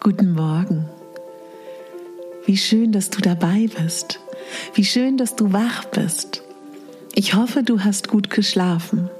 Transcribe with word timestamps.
Guten 0.00 0.32
Morgen. 0.32 0.84
Wie 2.46 2.56
schön, 2.56 2.92
dass 2.92 3.10
du 3.10 3.20
dabei 3.20 3.68
bist. 3.82 4.20
Wie 4.74 4.84
schön, 4.84 5.16
dass 5.16 5.34
du 5.34 5.52
wach 5.52 5.86
bist. 5.86 6.44
Ich 7.16 7.34
hoffe, 7.34 7.64
du 7.64 7.80
hast 7.80 8.06
gut 8.06 8.30
geschlafen. 8.30 9.10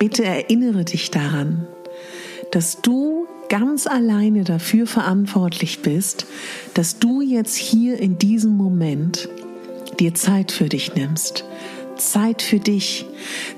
Bitte 0.00 0.24
erinnere 0.24 0.84
dich 0.84 1.12
daran, 1.12 1.68
dass 2.50 2.82
du 2.82 3.28
ganz 3.48 3.86
alleine 3.86 4.42
dafür 4.42 4.88
verantwortlich 4.88 5.82
bist, 5.82 6.26
dass 6.74 6.98
du 6.98 7.20
jetzt 7.20 7.54
hier 7.54 8.00
in 8.00 8.18
diesem 8.18 8.56
Moment 8.56 9.28
dir 10.00 10.14
Zeit 10.14 10.50
für 10.50 10.68
dich 10.68 10.96
nimmst. 10.96 11.44
Zeit 11.94 12.42
für 12.42 12.58
dich, 12.58 13.06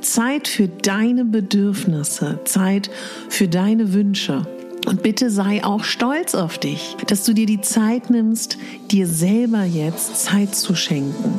Zeit 0.02 0.48
für 0.48 0.68
deine 0.68 1.24
Bedürfnisse, 1.24 2.40
Zeit 2.44 2.90
für 3.30 3.48
deine 3.48 3.94
Wünsche. 3.94 4.46
Und 4.88 5.02
bitte 5.02 5.30
sei 5.30 5.62
auch 5.64 5.84
stolz 5.84 6.34
auf 6.34 6.56
dich, 6.56 6.96
dass 7.08 7.22
du 7.24 7.34
dir 7.34 7.44
die 7.44 7.60
Zeit 7.60 8.08
nimmst, 8.08 8.56
dir 8.90 9.06
selber 9.06 9.64
jetzt 9.64 10.16
Zeit 10.16 10.54
zu 10.54 10.74
schenken. 10.74 11.34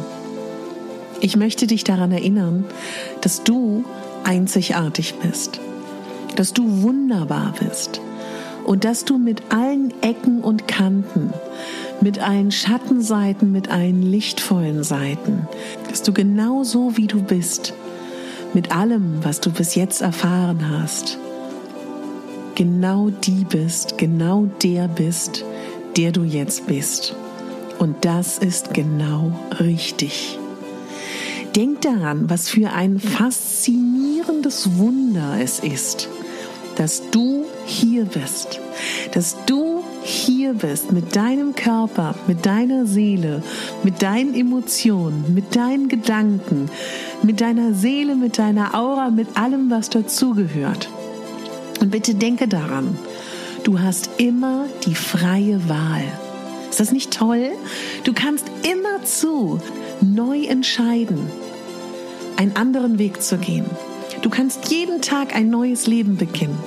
Ich 1.19 1.35
möchte 1.35 1.65
dich 1.65 1.83
daran 1.83 2.11
erinnern, 2.11 2.63
dass 3.21 3.43
du 3.43 3.85
einzigartig 4.23 5.15
bist, 5.15 5.59
dass 6.35 6.53
du 6.53 6.83
wunderbar 6.83 7.55
bist 7.59 8.01
und 8.65 8.83
dass 8.83 9.03
du 9.03 9.17
mit 9.17 9.41
allen 9.49 9.95
Ecken 10.03 10.41
und 10.41 10.67
Kanten, 10.67 11.33
mit 12.01 12.19
allen 12.19 12.51
Schattenseiten, 12.51 13.51
mit 13.51 13.71
allen 13.71 14.03
lichtvollen 14.03 14.83
Seiten, 14.83 15.47
dass 15.89 16.03
du 16.03 16.13
genau 16.13 16.63
so 16.63 16.97
wie 16.97 17.07
du 17.07 17.23
bist, 17.23 17.73
mit 18.53 18.71
allem, 18.71 19.23
was 19.23 19.41
du 19.41 19.49
bis 19.49 19.73
jetzt 19.73 20.01
erfahren 20.01 20.69
hast, 20.69 21.17
genau 22.59 23.09
die 23.09 23.45
bist, 23.45 23.97
genau 23.97 24.49
der 24.61 24.89
bist, 24.89 25.45
der 25.95 26.11
du 26.11 26.23
jetzt 26.23 26.67
bist. 26.67 27.15
Und 27.77 28.03
das 28.03 28.37
ist 28.37 28.73
genau 28.73 29.31
richtig. 29.61 30.37
Denk 31.55 31.79
daran, 31.79 32.29
was 32.29 32.49
für 32.49 32.71
ein 32.71 32.99
faszinierendes 32.99 34.77
Wunder 34.77 35.37
es 35.39 35.59
ist, 35.59 36.09
dass 36.75 37.09
du 37.11 37.45
hier 37.65 38.03
bist, 38.03 38.59
dass 39.13 39.37
du 39.45 39.81
hier 40.03 40.53
bist 40.53 40.91
mit 40.91 41.15
deinem 41.15 41.55
Körper, 41.55 42.13
mit 42.27 42.45
deiner 42.45 42.85
Seele, 42.85 43.41
mit 43.83 44.01
deinen 44.01 44.35
Emotionen, 44.35 45.33
mit 45.33 45.55
deinen 45.55 45.87
Gedanken, 45.87 46.69
mit 47.23 47.39
deiner 47.39 47.73
Seele, 47.73 48.15
mit 48.15 48.37
deiner 48.37 48.75
Aura, 48.75 49.11
mit 49.11 49.37
allem, 49.37 49.71
was 49.71 49.89
dazugehört. 49.89 50.89
Und 51.79 51.91
bitte 51.91 52.15
denke 52.15 52.47
daran, 52.47 52.97
du 53.63 53.79
hast 53.79 54.09
immer 54.17 54.65
die 54.85 54.95
freie 54.95 55.67
Wahl. 55.69 56.03
Ist 56.69 56.79
das 56.79 56.91
nicht 56.91 57.11
toll? 57.11 57.51
Du 58.03 58.13
kannst 58.13 58.45
immerzu 58.63 59.59
neu 60.01 60.45
entscheiden, 60.45 61.19
einen 62.37 62.55
anderen 62.55 62.99
Weg 62.99 63.21
zu 63.21 63.37
gehen. 63.37 63.65
Du 64.21 64.29
kannst 64.29 64.69
jeden 64.71 65.01
Tag 65.01 65.35
ein 65.35 65.49
neues 65.49 65.87
Leben 65.87 66.17
beginnen. 66.17 66.57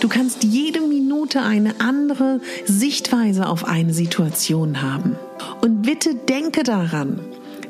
Du 0.00 0.08
kannst 0.08 0.44
jede 0.44 0.80
Minute 0.80 1.42
eine 1.42 1.80
andere 1.80 2.40
Sichtweise 2.66 3.48
auf 3.48 3.64
eine 3.64 3.94
Situation 3.94 4.82
haben. 4.82 5.16
Und 5.60 5.82
bitte 5.82 6.14
denke 6.14 6.62
daran, 6.62 7.20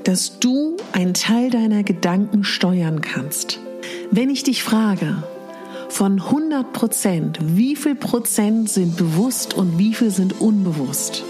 dass 0.05 0.39
du 0.41 0.77
einen 0.93 1.15
Teil 1.15 1.51
deiner 1.51 1.83
Gedanken 1.83 2.45
steuern 2.45 3.01
kannst. 3.01 3.61
Wenn 4.11 4.31
ich 4.31 4.43
dich 4.43 4.63
frage, 4.63 5.23
von 5.93 6.23
100 6.23 6.73
Prozent, 6.73 7.39
wie 7.43 7.77
viel 7.77 7.95
Prozent 7.95 8.71
sind 8.71 8.97
bewusst 8.97 9.53
und 9.53 9.79
wie 9.79 9.93
viel 9.93 10.11
sind 10.11 10.41
unbewusst? 10.41 11.23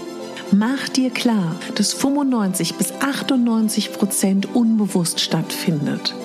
Mach 0.51 0.87
dir 0.87 1.09
klar, 1.09 1.57
dass 1.75 1.91
95 1.93 2.75
bis 2.75 2.93
98 3.01 3.91
Prozent 3.91 4.55
unbewusst 4.55 5.19
stattfindet. 5.19 6.15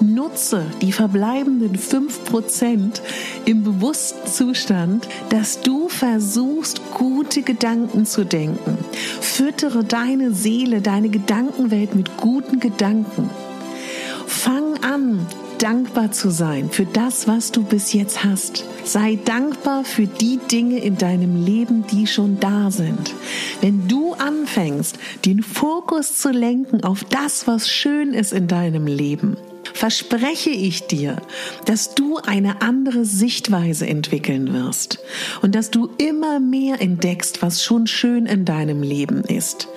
Nutze 0.00 0.66
die 0.82 0.92
verbleibenden 0.92 1.76
5 1.76 2.24
Prozent 2.26 3.00
im 3.46 3.64
bewussten 3.64 4.28
Zustand, 4.28 5.08
dass 5.30 5.62
du 5.62 5.88
versuchst, 5.88 6.82
gute 6.92 7.40
Gedanken 7.40 8.04
zu 8.04 8.26
denken. 8.26 8.76
Füttere 9.22 9.84
deine 9.84 10.32
Seele, 10.32 10.82
deine 10.82 11.08
Gedankenwelt 11.08 11.94
mit 11.94 12.18
guten 12.18 12.60
Gedanken. 12.60 13.30
Fang 14.26 14.84
an, 14.84 15.26
dankbar 15.58 16.12
zu 16.12 16.30
sein 16.30 16.70
für 16.70 16.86
das, 16.86 17.26
was 17.26 17.52
du 17.52 17.62
bis 17.62 17.92
jetzt 17.92 18.24
hast. 18.24 18.64
Sei 18.84 19.18
dankbar 19.24 19.84
für 19.84 20.06
die 20.06 20.38
Dinge 20.38 20.78
in 20.80 20.96
deinem 20.96 21.44
Leben, 21.44 21.86
die 21.86 22.06
schon 22.06 22.38
da 22.40 22.70
sind. 22.70 23.14
Wenn 23.60 23.88
du 23.88 24.14
anfängst, 24.14 24.98
den 25.24 25.42
Fokus 25.42 26.18
zu 26.18 26.30
lenken 26.30 26.84
auf 26.84 27.04
das, 27.04 27.46
was 27.46 27.68
schön 27.68 28.12
ist 28.12 28.32
in 28.32 28.48
deinem 28.48 28.86
Leben, 28.86 29.36
verspreche 29.72 30.50
ich 30.50 30.86
dir, 30.86 31.16
dass 31.64 31.94
du 31.94 32.16
eine 32.18 32.62
andere 32.62 33.04
Sichtweise 33.04 33.86
entwickeln 33.86 34.52
wirst 34.52 34.98
und 35.42 35.54
dass 35.54 35.70
du 35.70 35.90
immer 35.98 36.40
mehr 36.40 36.80
entdeckst, 36.80 37.42
was 37.42 37.62
schon 37.62 37.86
schön 37.86 38.26
in 38.26 38.44
deinem 38.44 38.82
Leben 38.82 39.22
ist. 39.22 39.68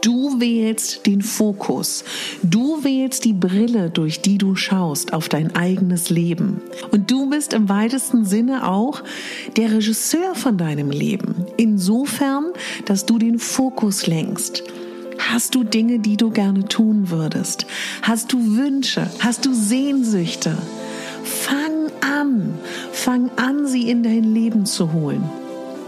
Du 0.00 0.40
wählst 0.40 1.06
den 1.06 1.22
Fokus. 1.22 2.04
Du 2.42 2.84
wählst 2.84 3.24
die 3.24 3.32
Brille, 3.32 3.90
durch 3.90 4.20
die 4.20 4.38
du 4.38 4.54
schaust 4.54 5.12
auf 5.12 5.28
dein 5.28 5.56
eigenes 5.56 6.08
Leben. 6.08 6.60
Und 6.92 7.10
du 7.10 7.28
bist 7.28 7.52
im 7.52 7.68
weitesten 7.68 8.24
Sinne 8.24 8.68
auch 8.68 9.02
der 9.56 9.72
Regisseur 9.72 10.34
von 10.34 10.56
deinem 10.56 10.90
Leben. 10.90 11.46
Insofern, 11.56 12.52
dass 12.84 13.06
du 13.06 13.18
den 13.18 13.40
Fokus 13.40 14.06
lenkst. 14.06 14.62
Hast 15.18 15.56
du 15.56 15.64
Dinge, 15.64 15.98
die 15.98 16.16
du 16.16 16.30
gerne 16.30 16.64
tun 16.64 17.10
würdest? 17.10 17.66
Hast 18.02 18.32
du 18.32 18.56
Wünsche? 18.56 19.10
Hast 19.18 19.46
du 19.46 19.52
Sehnsüchte? 19.52 20.56
Fang 21.24 21.90
an, 22.00 22.54
fang 22.92 23.30
an, 23.36 23.66
sie 23.66 23.90
in 23.90 24.04
dein 24.04 24.32
Leben 24.32 24.64
zu 24.64 24.92
holen. 24.92 25.28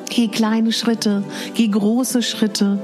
Geh 0.09 0.27
kleine 0.27 0.73
Schritte, 0.73 1.23
geh 1.55 1.69
große 1.69 2.23
Schritte 2.23 2.81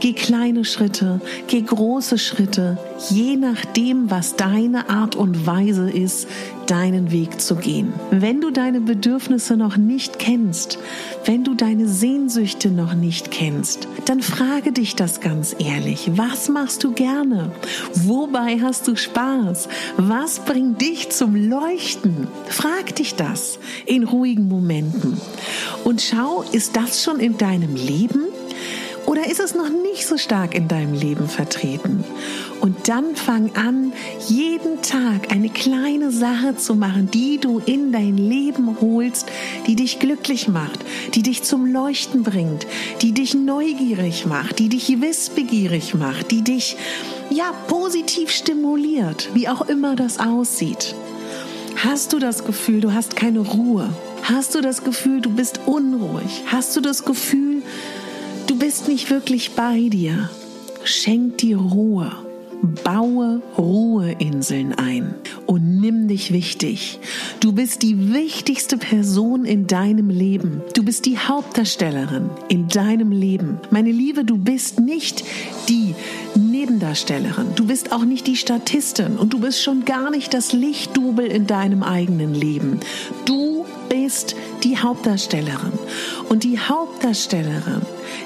Geh 0.00 0.12
kleine 0.12 0.64
Schritte, 0.64 1.20
geh 1.48 1.60
große 1.60 2.18
Schritte, 2.18 2.78
je 3.10 3.36
nachdem, 3.36 4.10
was 4.12 4.36
deine 4.36 4.90
Art 4.90 5.16
und 5.16 5.44
Weise 5.44 5.90
ist, 5.90 6.28
deinen 6.68 7.10
Weg 7.10 7.40
zu 7.40 7.56
gehen. 7.56 7.92
Wenn 8.12 8.40
du 8.40 8.52
deine 8.52 8.80
Bedürfnisse 8.80 9.56
noch 9.56 9.76
nicht 9.76 10.20
kennst, 10.20 10.78
wenn 11.24 11.42
du 11.42 11.54
deine 11.54 11.88
Sehnsüchte 11.88 12.70
noch 12.70 12.94
nicht 12.94 13.32
kennst, 13.32 13.88
dann 14.04 14.22
frage 14.22 14.70
dich 14.70 14.94
das 14.94 15.20
ganz 15.20 15.56
ehrlich. 15.58 16.12
Was 16.14 16.48
machst 16.48 16.84
du 16.84 16.92
gerne? 16.92 17.50
Wobei 17.94 18.60
hast 18.60 18.86
du 18.86 18.94
Spaß? 18.94 19.68
Was 19.96 20.40
bringt 20.40 20.80
dich 20.80 21.10
zum 21.10 21.34
Leuchten? 21.34 22.28
Frag 22.48 22.94
dich 22.94 23.16
das 23.16 23.58
in 23.84 24.04
ruhigen 24.04 24.46
Momenten. 24.46 25.20
Und 25.82 26.02
schau, 26.02 26.44
ist 26.52 26.76
das 26.76 27.02
schon 27.02 27.18
in 27.18 27.36
deinem 27.36 27.74
Leben? 27.74 28.26
Oder 29.08 29.26
ist 29.26 29.40
es 29.40 29.54
noch 29.54 29.70
nicht 29.70 30.06
so 30.06 30.18
stark 30.18 30.54
in 30.54 30.68
deinem 30.68 30.92
Leben 30.92 31.28
vertreten? 31.28 32.04
Und 32.60 32.88
dann 32.90 33.16
fang 33.16 33.56
an, 33.56 33.94
jeden 34.28 34.82
Tag 34.82 35.32
eine 35.32 35.48
kleine 35.48 36.10
Sache 36.10 36.58
zu 36.58 36.74
machen, 36.74 37.10
die 37.10 37.38
du 37.38 37.58
in 37.58 37.90
dein 37.90 38.18
Leben 38.18 38.76
holst, 38.82 39.26
die 39.66 39.76
dich 39.76 39.98
glücklich 39.98 40.48
macht, 40.48 40.80
die 41.14 41.22
dich 41.22 41.42
zum 41.42 41.64
Leuchten 41.64 42.22
bringt, 42.22 42.66
die 43.00 43.12
dich 43.12 43.32
neugierig 43.34 44.26
macht, 44.26 44.58
die 44.58 44.68
dich 44.68 45.00
wissbegierig 45.00 45.94
macht, 45.94 46.30
die 46.30 46.42
dich 46.42 46.76
ja 47.30 47.54
positiv 47.66 48.28
stimuliert, 48.28 49.30
wie 49.32 49.48
auch 49.48 49.70
immer 49.70 49.96
das 49.96 50.20
aussieht. 50.20 50.94
Hast 51.82 52.12
du 52.12 52.18
das 52.18 52.44
Gefühl, 52.44 52.82
du 52.82 52.92
hast 52.92 53.16
keine 53.16 53.38
Ruhe? 53.38 53.88
Hast 54.22 54.54
du 54.54 54.60
das 54.60 54.84
Gefühl, 54.84 55.22
du 55.22 55.30
bist 55.30 55.60
unruhig? 55.64 56.44
Hast 56.48 56.76
du 56.76 56.82
das 56.82 57.06
Gefühl, 57.06 57.62
Bist 58.58 58.88
nicht 58.88 59.08
wirklich 59.10 59.52
bei 59.52 59.88
dir. 59.88 60.30
Schenk 60.82 61.38
dir 61.38 61.58
Ruhe. 61.58 62.10
Baue 62.82 63.40
Ruheinseln 63.56 64.74
ein 64.74 65.14
und 65.46 65.80
nimm 65.80 66.08
dich 66.08 66.32
wichtig. 66.32 66.98
Du 67.38 67.52
bist 67.52 67.82
die 67.82 68.12
wichtigste 68.12 68.76
Person 68.76 69.44
in 69.44 69.68
deinem 69.68 70.10
Leben. 70.10 70.62
Du 70.74 70.82
bist 70.82 71.06
die 71.06 71.18
Hauptdarstellerin 71.18 72.30
in 72.48 72.66
deinem 72.66 73.12
Leben. 73.12 73.60
Meine 73.70 73.92
Liebe, 73.92 74.24
du 74.24 74.36
bist 74.36 74.80
nicht 74.80 75.22
die 75.68 75.94
Nebendarstellerin. 76.34 77.54
Du 77.54 77.66
bist 77.66 77.92
auch 77.92 78.04
nicht 78.04 78.26
die 78.26 78.36
Statistin 78.36 79.18
und 79.18 79.32
du 79.32 79.38
bist 79.38 79.62
schon 79.62 79.84
gar 79.84 80.10
nicht 80.10 80.34
das 80.34 80.52
Lichtdubel 80.52 81.26
in 81.26 81.46
deinem 81.46 81.84
eigenen 81.84 82.34
Leben. 82.34 82.80
Du 83.24 83.57
bist 83.88 84.36
die 84.62 84.78
Hauptdarstellerin. 84.78 85.72
Und 86.28 86.44
die 86.44 86.58
Hauptdarstellerin, 86.58 87.82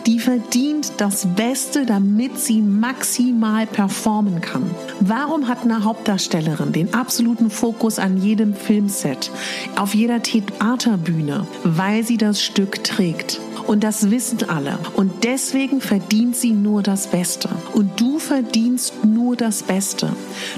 die 0.06 0.18
verdient 0.18 0.92
das 0.98 1.26
Beste, 1.36 1.86
damit 1.86 2.38
sie 2.38 2.62
maximal 2.62 3.66
performen 3.66 4.40
kann. 4.40 4.70
Warum 5.00 5.48
hat 5.48 5.62
eine 5.62 5.84
Hauptdarstellerin 5.84 6.72
den 6.72 6.94
absoluten 6.94 7.50
Fokus 7.50 7.98
an 7.98 8.20
jedem 8.20 8.54
Filmset, 8.54 9.30
auf 9.76 9.94
jeder 9.94 10.22
Theaterbühne? 10.22 11.46
Weil 11.64 12.04
sie 12.04 12.16
das 12.16 12.42
Stück 12.42 12.82
trägt. 12.84 13.40
Und 13.66 13.84
das 13.84 14.10
wissen 14.10 14.48
alle. 14.48 14.78
Und 14.94 15.24
deswegen 15.24 15.80
verdient 15.80 16.36
sie 16.36 16.52
nur 16.52 16.82
das 16.82 17.06
Beste. 17.06 17.48
Und 17.72 18.00
du 18.00 18.18
verdienst 18.18 19.04
nur 19.04 19.36
das 19.36 19.62
Beste. 19.62 20.10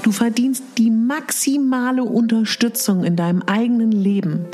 Du 0.03 0.11
verdienst 0.11 0.63
die 0.77 0.89
maximale 0.89 2.03
Unterstützung 2.03 3.03
in 3.03 3.15
deinem 3.15 3.41
eigenen 3.43 3.91
Leben, 3.91 4.45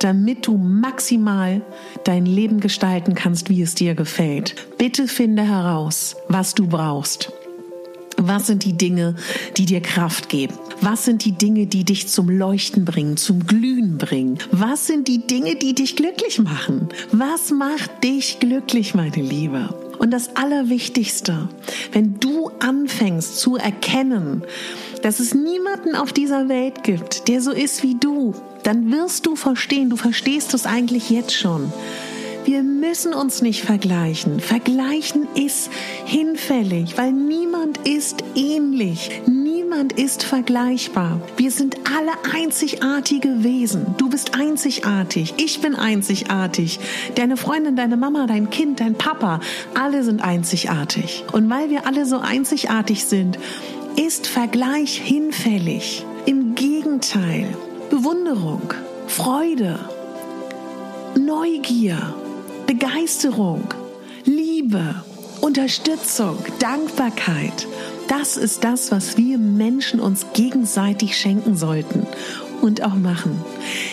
damit 0.00 0.46
du 0.46 0.56
maximal 0.56 1.62
dein 2.04 2.26
Leben 2.26 2.60
gestalten 2.60 3.14
kannst, 3.14 3.48
wie 3.48 3.62
es 3.62 3.74
dir 3.74 3.94
gefällt. 3.94 4.54
Bitte 4.78 5.08
finde 5.08 5.42
heraus, 5.42 6.16
was 6.28 6.54
du 6.54 6.66
brauchst. 6.66 7.32
Was 8.22 8.48
sind 8.48 8.64
die 8.64 8.74
Dinge, 8.74 9.14
die 9.56 9.64
dir 9.64 9.80
Kraft 9.80 10.28
geben? 10.28 10.52
Was 10.82 11.06
sind 11.06 11.24
die 11.24 11.32
Dinge, 11.32 11.66
die 11.66 11.84
dich 11.84 12.08
zum 12.08 12.28
Leuchten 12.28 12.84
bringen, 12.84 13.16
zum 13.16 13.46
Glühen 13.46 13.96
bringen? 13.96 14.38
Was 14.52 14.86
sind 14.86 15.08
die 15.08 15.26
Dinge, 15.26 15.56
die 15.56 15.74
dich 15.74 15.96
glücklich 15.96 16.38
machen? 16.38 16.90
Was 17.12 17.50
macht 17.50 18.04
dich 18.04 18.38
glücklich, 18.38 18.94
meine 18.94 19.22
Liebe? 19.22 19.74
Und 19.98 20.10
das 20.10 20.36
Allerwichtigste, 20.36 21.48
wenn 21.92 22.20
du 22.20 22.50
anfängst 22.60 23.38
zu 23.38 23.56
erkennen, 23.56 24.42
dass 25.02 25.18
es 25.18 25.34
niemanden 25.34 25.94
auf 25.94 26.12
dieser 26.12 26.50
Welt 26.50 26.84
gibt, 26.84 27.26
der 27.26 27.40
so 27.40 27.52
ist 27.52 27.82
wie 27.82 27.94
du, 27.98 28.34
dann 28.64 28.92
wirst 28.92 29.24
du 29.24 29.34
verstehen, 29.34 29.88
du 29.88 29.96
verstehst 29.96 30.52
es 30.52 30.66
eigentlich 30.66 31.08
jetzt 31.08 31.34
schon 31.34 31.72
wir 32.44 32.62
müssen 32.62 33.12
uns 33.12 33.42
nicht 33.42 33.62
vergleichen. 33.62 34.40
Vergleichen 34.40 35.28
ist 35.34 35.70
hinfällig, 36.04 36.96
weil 36.96 37.12
niemand 37.12 37.86
ist 37.86 38.24
ähnlich. 38.34 39.22
Niemand 39.26 39.92
ist 39.92 40.22
vergleichbar. 40.22 41.20
Wir 41.36 41.50
sind 41.50 41.76
alle 41.84 42.12
einzigartige 42.34 43.44
Wesen. 43.44 43.94
Du 43.98 44.08
bist 44.08 44.34
einzigartig. 44.34 45.34
Ich 45.36 45.60
bin 45.60 45.74
einzigartig. 45.74 46.80
Deine 47.14 47.36
Freundin, 47.36 47.76
deine 47.76 47.96
Mama, 47.96 48.26
dein 48.26 48.50
Kind, 48.50 48.80
dein 48.80 48.94
Papa, 48.94 49.40
alle 49.78 50.02
sind 50.02 50.22
einzigartig. 50.22 51.24
Und 51.32 51.48
weil 51.50 51.70
wir 51.70 51.86
alle 51.86 52.06
so 52.06 52.18
einzigartig 52.18 53.04
sind, 53.04 53.38
ist 53.96 54.26
Vergleich 54.26 54.98
hinfällig. 54.98 56.04
Im 56.26 56.54
Gegenteil. 56.54 57.54
Bewunderung, 57.90 58.72
Freude, 59.08 59.78
Neugier, 61.18 62.14
Begeisterung, 62.70 63.64
Liebe, 64.24 64.94
Unterstützung, 65.40 66.36
Dankbarkeit. 66.60 67.66
Das 68.06 68.36
ist 68.36 68.62
das, 68.62 68.92
was 68.92 69.16
wir 69.16 69.38
Menschen 69.38 69.98
uns 69.98 70.26
gegenseitig 70.34 71.16
schenken 71.16 71.56
sollten 71.56 72.06
und 72.60 72.84
auch 72.84 72.94
machen. 72.94 73.44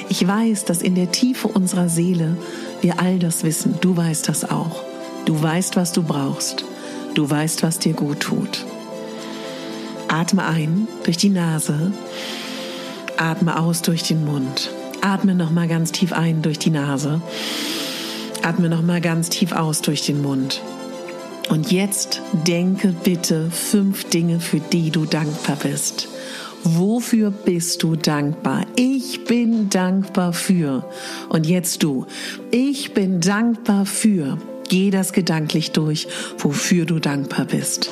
Ich 0.09 0.27
weiß, 0.27 0.65
dass 0.65 0.83
in 0.83 0.93
der 0.93 1.11
Tiefe 1.11 1.47
unserer 1.47 1.89
Seele 1.89 2.37
wir 2.81 2.99
all 2.99 3.17
das 3.17 3.43
wissen. 3.43 3.79
Du 3.81 3.97
weißt 3.97 4.29
das 4.29 4.47
auch. 4.47 4.83
Du 5.25 5.41
weißt, 5.41 5.75
was 5.75 5.91
du 5.91 6.03
brauchst. 6.03 6.63
Du 7.15 7.27
weißt, 7.27 7.63
was 7.63 7.79
dir 7.79 7.93
gut 7.93 8.19
tut. 8.19 8.63
Atme 10.07 10.45
ein 10.45 10.87
durch 11.03 11.17
die 11.17 11.29
Nase. 11.29 11.93
Atme 13.17 13.59
aus 13.59 13.81
durch 13.81 14.03
den 14.03 14.23
Mund. 14.23 14.69
Atme 15.01 15.33
noch 15.33 15.49
mal 15.49 15.67
ganz 15.67 15.91
tief 15.91 16.13
ein 16.13 16.43
durch 16.43 16.59
die 16.59 16.69
Nase. 16.69 17.23
Atme 18.43 18.69
noch 18.69 18.81
mal 18.81 19.01
ganz 19.01 19.29
tief 19.29 19.51
aus 19.51 19.81
durch 19.81 20.05
den 20.05 20.21
Mund. 20.21 20.61
Und 21.49 21.71
jetzt 21.71 22.21
denke 22.45 22.93
bitte 23.03 23.49
fünf 23.51 24.09
Dinge, 24.09 24.39
für 24.39 24.59
die 24.59 24.91
du 24.91 25.05
dankbar 25.05 25.57
bist. 25.57 26.07
Wofür 26.63 27.31
bist 27.31 27.83
du 27.83 27.95
dankbar? 27.95 28.65
Ich 28.75 29.23
bin 29.23 29.69
dankbar 29.69 30.33
für. 30.33 30.83
Und 31.29 31.45
jetzt 31.45 31.83
du. 31.83 32.05
Ich 32.51 32.93
bin 32.93 33.21
dankbar 33.21 33.85
für. 33.85 34.37
Geh 34.67 34.89
das 34.89 35.13
gedanklich 35.13 35.71
durch, 35.71 36.07
wofür 36.37 36.85
du 36.85 36.99
dankbar 36.99 37.45
bist. 37.45 37.89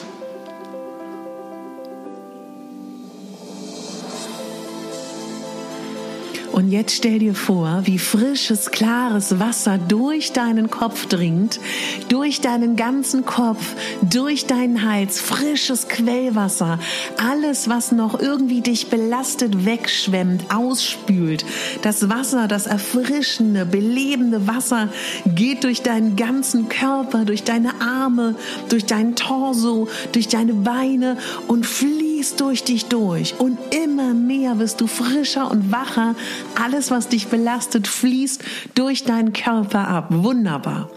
Und 6.56 6.72
jetzt 6.72 6.96
stell 6.96 7.20
dir 7.20 7.36
vor, 7.36 7.82
wie 7.84 8.00
frisches, 8.00 8.72
klares 8.72 9.42
Wasser 9.42 9.78
durch 9.78 10.32
deinen 10.32 10.70
Kopf 10.70 11.06
dringt, 11.06 11.60
durch 12.08 12.40
deinen 12.40 12.78
ganzen 12.78 13.26
Kopf, 13.26 13.76
durch 14.02 14.46
deinen 14.46 14.90
Hals, 14.90 15.20
frisches 15.20 15.90
Quellwasser, 15.90 16.80
alles, 17.18 17.68
was 17.68 17.92
noch 17.92 18.18
irgendwie 18.18 18.62
dich 18.62 18.88
belastet, 18.90 19.66
wegschwemmt, 19.66 20.46
ausspült. 20.50 21.44
Das 21.82 22.08
Wasser, 22.08 22.48
das 22.48 22.68
erfrischende, 22.68 23.66
belebende 23.66 24.48
Wasser 24.48 24.88
geht 25.26 25.66
durch 25.66 25.82
deinen 25.82 26.16
ganzen 26.16 26.70
Körper, 26.70 27.26
durch 27.26 27.44
deine 27.44 27.82
Arme, 27.82 28.36
durch 28.70 28.86
deinen 28.86 29.18
Torso, 29.18 29.90
durch 30.14 30.30
deine 30.30 30.54
Beine 30.54 31.18
und 31.50 31.66
fließt 31.66 32.40
durch 32.40 32.64
dich 32.64 32.86
durch. 32.86 33.36
Und 33.40 33.58
immer 33.96 34.14
mehr 34.14 34.60
wirst 34.60 34.82
du 34.82 34.88
frischer 34.88 35.50
und 35.50 35.72
wacher, 35.72 36.16
alles, 36.62 36.92
was 36.92 37.08
dich 37.08 37.28
belastet, 37.28 37.88
fließt 37.88 38.44
durch 38.76 39.06
deinen 39.06 39.32
Körper 39.32 39.88
ab. 39.88 40.08
Wunderbar. 40.10 40.90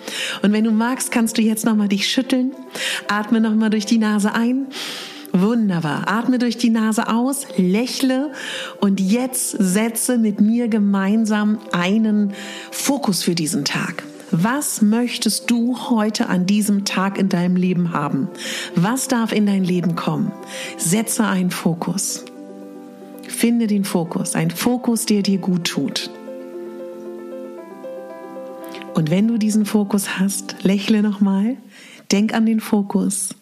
Und 0.43 0.53
wenn 0.53 0.65
du 0.65 0.73
magst, 0.73 1.13
kannst 1.13 1.39
du 1.39 1.43
jetzt 1.43 1.65
nochmal 1.65 1.87
dich 1.87 2.09
schütteln. 2.09 2.51
Atme 3.07 3.41
nochmal 3.41 3.71
durch 3.71 3.87
die 3.87 3.99
Nase 3.99 4.35
ein. 4.35 4.67
Wunderbar. 5.33 6.09
Atme 6.09 6.41
durch 6.41 6.57
die 6.57 6.71
Nase 6.71 7.09
aus, 7.09 7.47
lächle 7.57 8.33
und 8.81 8.99
jetzt 8.99 9.51
setze 9.51 10.19
mit 10.19 10.41
mir 10.41 10.67
gemeinsam 10.67 11.59
einen 11.71 12.33
Fokus 12.73 13.23
für 13.23 13.37
diesen 13.37 13.65
Tag. 13.65 14.03
Was 14.33 14.83
möchtest 14.83 15.51
du 15.53 15.79
heute 15.89 16.29
an 16.29 16.47
diesem 16.47 16.85
Tag 16.85 17.17
in 17.17 17.29
deinem 17.29 17.55
Leben 17.55 17.93
haben? 17.93 18.29
Was 18.75 19.07
darf 19.07 19.31
in 19.31 19.47
dein 19.47 19.63
Leben 19.63 19.95
kommen? 19.95 20.33
Setze 20.77 21.25
einen 21.25 21.53
Fokus. 21.53 22.25
Finde 23.39 23.69
den 23.69 23.85
Fokus, 23.85 24.35
ein 24.35 24.51
Fokus, 24.51 25.07
der 25.07 25.23
dir 25.23 25.39
gut 25.39 25.69
tut. 25.69 26.11
Und 28.95 29.13
wenn 29.13 29.29
du 29.29 29.39
diesen 29.39 29.65
Fokus 29.65 30.19
hast, 30.19 30.57
lächle 30.65 31.03
nochmal, 31.03 31.57
denk 32.11 32.35
an 32.35 32.47
den 32.47 32.59
Fokus. 32.59 33.37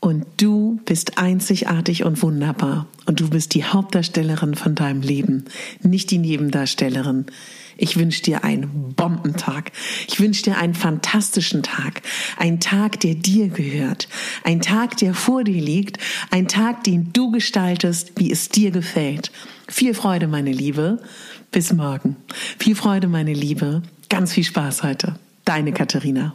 Und 0.00 0.26
du 0.38 0.80
bist 0.86 1.18
einzigartig 1.18 2.02
und 2.02 2.20
wunderbar. 2.20 2.88
Und 3.06 3.20
du 3.20 3.30
bist 3.30 3.54
die 3.54 3.62
Hauptdarstellerin 3.62 4.56
von 4.56 4.74
deinem 4.74 5.02
Leben, 5.02 5.44
nicht 5.80 6.10
die 6.10 6.18
Nebendarstellerin. 6.18 7.26
Ich 7.76 7.96
wünsche 7.96 8.22
dir 8.22 8.44
einen 8.44 8.94
Bombentag. 8.94 9.72
Ich 10.08 10.20
wünsche 10.20 10.42
dir 10.42 10.58
einen 10.58 10.74
fantastischen 10.74 11.62
Tag. 11.62 12.02
Ein 12.36 12.60
Tag, 12.60 13.00
der 13.00 13.14
dir 13.14 13.48
gehört. 13.48 14.08
Ein 14.44 14.60
Tag, 14.60 14.96
der 14.98 15.14
vor 15.14 15.44
dir 15.44 15.60
liegt. 15.60 15.98
Ein 16.30 16.48
Tag, 16.48 16.84
den 16.84 17.12
du 17.12 17.30
gestaltest, 17.30 18.12
wie 18.16 18.30
es 18.30 18.48
dir 18.48 18.70
gefällt. 18.70 19.32
Viel 19.68 19.94
Freude, 19.94 20.28
meine 20.28 20.52
Liebe. 20.52 21.00
Bis 21.50 21.72
morgen. 21.72 22.16
Viel 22.58 22.76
Freude, 22.76 23.08
meine 23.08 23.32
Liebe. 23.32 23.82
Ganz 24.08 24.32
viel 24.32 24.44
Spaß 24.44 24.82
heute. 24.82 25.16
Deine 25.44 25.72
Katharina. 25.72 26.34